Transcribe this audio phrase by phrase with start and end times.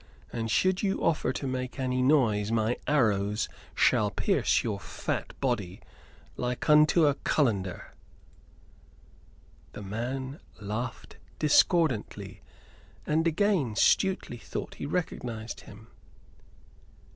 [0.33, 5.79] And should you offer to make any noise my arrows shall pierce your fat body
[6.37, 7.93] like unto a cullender."
[9.73, 12.41] The man laughed discordantly;
[13.05, 15.85] and again Stuteley thought he recognized him.